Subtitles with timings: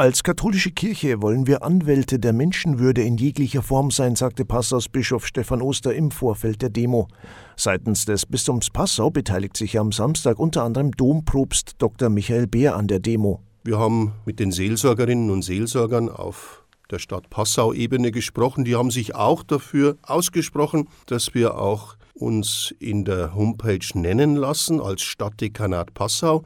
[0.00, 5.26] Als katholische Kirche wollen wir Anwälte der Menschenwürde in jeglicher Form sein, sagte Passaus Bischof
[5.26, 7.08] Stefan Oster im Vorfeld der Demo.
[7.54, 12.08] Seitens des Bistums Passau beteiligt sich am Samstag unter anderem Domprobst Dr.
[12.08, 13.42] Michael Beer an der Demo.
[13.62, 18.64] Wir haben mit den Seelsorgerinnen und Seelsorgern auf der Stadt Passau-Ebene gesprochen.
[18.64, 24.80] Die haben sich auch dafür ausgesprochen, dass wir auch uns in der Homepage nennen lassen
[24.80, 26.44] als Stadtdekanat Passau,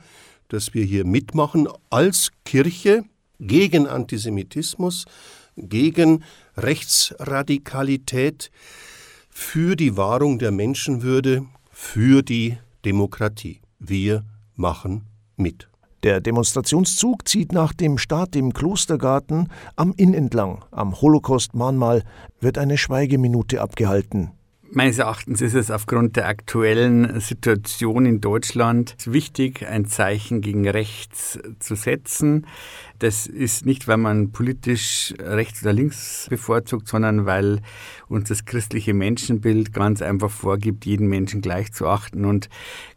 [0.48, 3.04] dass wir hier mitmachen als Kirche
[3.46, 5.04] gegen Antisemitismus,
[5.56, 6.24] gegen
[6.56, 8.50] Rechtsradikalität,
[9.30, 13.60] für die Wahrung der Menschenwürde, für die Demokratie.
[13.80, 15.68] Wir machen mit.
[16.04, 20.64] Der Demonstrationszug zieht nach dem Start im Klostergarten am Inn entlang.
[20.70, 22.04] Am Holocaust-Mahnmal
[22.40, 24.30] wird eine Schweigeminute abgehalten.
[24.76, 31.38] Meines Erachtens ist es aufgrund der aktuellen Situation in Deutschland wichtig, ein Zeichen gegen rechts
[31.60, 32.48] zu setzen.
[32.98, 37.60] Das ist nicht, weil man politisch rechts oder links bevorzugt, sondern weil
[38.08, 42.24] uns das christliche Menschenbild ganz einfach vorgibt, jeden Menschen gleich zu achten.
[42.24, 42.48] Und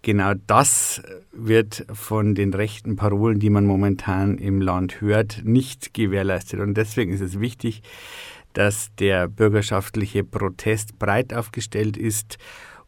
[0.01, 6.59] genau das wird von den rechten Parolen, die man momentan im Land hört, nicht gewährleistet.
[6.59, 7.83] Und deswegen ist es wichtig,
[8.57, 12.39] dass der bürgerschaftliche Protest breit aufgestellt ist,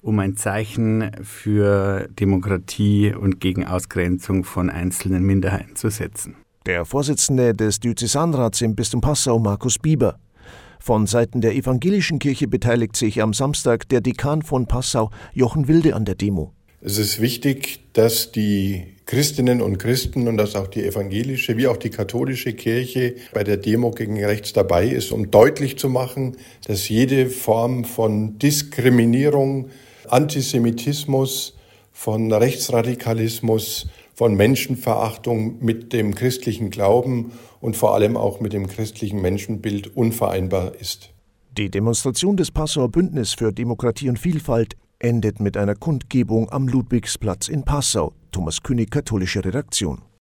[0.01, 6.37] um ein Zeichen für Demokratie und gegen Ausgrenzung von einzelnen Minderheiten zu setzen.
[6.65, 10.17] Der Vorsitzende des Diözesanrats im Bistum Passau, Markus Bieber.
[10.79, 15.95] Von Seiten der evangelischen Kirche beteiligt sich am Samstag der Dekan von Passau, Jochen Wilde,
[15.95, 16.51] an der Demo.
[16.81, 21.75] Es ist wichtig, dass die Christinnen und Christen und dass auch die evangelische wie auch
[21.75, 26.87] die katholische Kirche bei der Demo gegen rechts dabei ist, um deutlich zu machen, dass
[26.87, 29.69] jede Form von Diskriminierung,
[30.07, 31.57] Antisemitismus,
[31.91, 39.21] von Rechtsradikalismus, von Menschenverachtung mit dem christlichen Glauben und vor allem auch mit dem christlichen
[39.21, 41.09] Menschenbild unvereinbar ist.
[41.57, 47.47] Die Demonstration des Passauer Bündnis für Demokratie und Vielfalt endet mit einer Kundgebung am Ludwigsplatz
[47.47, 48.13] in Passau.
[48.31, 50.09] Thomas König, katholische Redaktion.